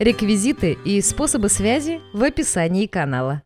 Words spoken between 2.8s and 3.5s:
канала.